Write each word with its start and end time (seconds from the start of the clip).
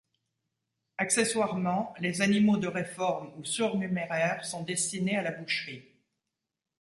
Accessoirement, 0.97 1.93
les 1.99 2.23
animaux 2.23 2.57
de 2.57 2.65
réforme 2.65 3.31
ou 3.37 3.45
surnuméraires 3.45 4.43
sont 4.45 4.63
destinés 4.63 5.17
à 5.17 5.21
la 5.21 5.29
boucherie. 5.29 5.83